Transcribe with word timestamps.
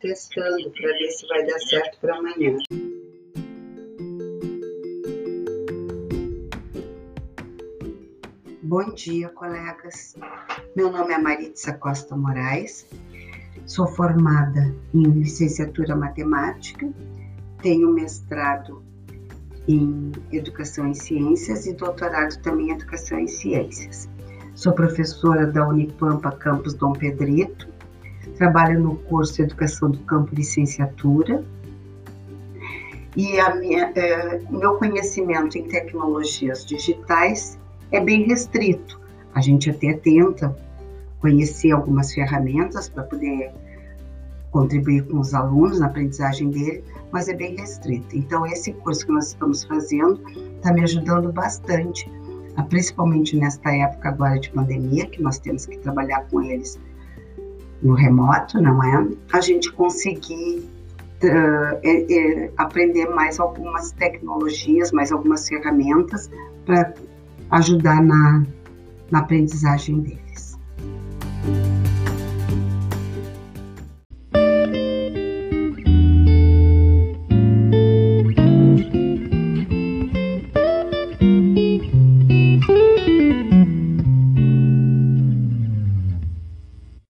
testando 0.00 0.70
para 0.70 0.92
ver 0.92 1.10
se 1.10 1.26
vai 1.28 1.46
dar 1.46 1.58
certo 1.58 1.98
para 2.00 2.16
amanhã. 2.16 2.56
Bom 8.62 8.92
dia, 8.94 9.28
colegas. 9.28 10.16
Meu 10.74 10.90
nome 10.90 11.12
é 11.12 11.18
Maritza 11.18 11.72
Costa 11.74 12.16
Moraes. 12.16 12.86
Sou 13.64 13.86
formada 13.86 14.74
em 14.92 15.02
licenciatura 15.02 15.94
matemática, 15.96 16.88
tenho 17.62 17.92
mestrado 17.92 18.82
em 19.68 20.12
educação 20.32 20.86
em 20.88 20.94
ciências 20.94 21.66
e 21.66 21.72
doutorado 21.74 22.40
também 22.42 22.68
em 22.68 22.72
educação 22.72 23.18
em 23.18 23.26
ciências. 23.26 24.08
Sou 24.54 24.72
professora 24.72 25.46
da 25.46 25.66
Unipampa 25.68 26.30
Campus 26.32 26.74
Dom 26.74 26.92
Pedrito, 26.92 27.68
trabalho 28.32 28.80
no 28.80 28.96
curso 28.96 29.40
Educação 29.42 29.90
do 29.90 29.98
Campo 30.00 30.34
Licenciatura 30.34 31.44
e 33.16 33.40
a 33.40 33.54
minha, 33.54 33.90
é, 33.94 34.40
meu 34.50 34.74
conhecimento 34.74 35.56
em 35.56 35.66
tecnologias 35.68 36.66
digitais 36.66 37.58
é 37.90 38.00
bem 38.00 38.26
restrito. 38.26 39.00
A 39.34 39.40
gente 39.40 39.70
até 39.70 39.94
tenta 39.94 40.54
conhecer 41.20 41.72
algumas 41.72 42.12
ferramentas 42.12 42.88
para 42.88 43.04
poder 43.04 43.52
contribuir 44.50 45.06
com 45.06 45.18
os 45.18 45.32
alunos 45.32 45.80
na 45.80 45.86
aprendizagem 45.86 46.50
dele, 46.50 46.84
mas 47.10 47.28
é 47.28 47.34
bem 47.34 47.56
restrito. 47.56 48.16
Então, 48.16 48.46
esse 48.46 48.72
curso 48.72 49.06
que 49.06 49.12
nós 49.12 49.28
estamos 49.28 49.64
fazendo 49.64 50.20
está 50.56 50.72
me 50.72 50.82
ajudando 50.82 51.32
bastante 51.32 52.10
principalmente 52.64 53.36
nesta 53.36 53.74
época 53.74 54.08
agora 54.08 54.38
de 54.38 54.50
pandemia, 54.50 55.06
que 55.06 55.22
nós 55.22 55.38
temos 55.38 55.66
que 55.66 55.78
trabalhar 55.78 56.26
com 56.30 56.42
eles 56.42 56.78
no 57.86 57.94
remoto, 57.94 58.60
não 58.60 58.82
é? 58.82 59.08
A 59.32 59.40
gente 59.40 59.72
conseguir 59.72 60.58
uh, 61.22 61.78
é, 61.82 62.44
é, 62.44 62.50
aprender 62.56 63.06
mais 63.06 63.38
algumas 63.38 63.92
tecnologias, 63.92 64.92
mais 64.92 65.12
algumas 65.12 65.48
ferramentas 65.48 66.28
para 66.64 66.92
ajudar 67.52 68.02
na, 68.02 68.44
na 69.10 69.20
aprendizagem 69.20 70.00
deles. 70.00 70.58